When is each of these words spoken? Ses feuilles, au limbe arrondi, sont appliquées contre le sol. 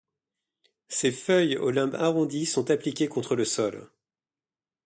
Ses 0.87 1.11
feuilles, 1.11 1.57
au 1.57 1.69
limbe 1.69 1.93
arrondi, 1.93 2.47
sont 2.47 2.71
appliquées 2.71 3.07
contre 3.07 3.35
le 3.35 3.45
sol. 3.45 3.87